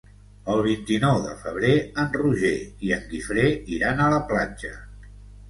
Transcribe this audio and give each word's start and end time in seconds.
El 0.51 0.61
vint-i-nou 0.67 1.19
de 1.25 1.33
febrer 1.43 1.73
en 2.05 2.09
Roger 2.15 2.53
i 2.89 2.95
en 2.97 3.05
Guifré 3.13 3.45
iran 3.77 4.03
a 4.03 4.11
la 4.17 4.21
platja. 4.35 4.75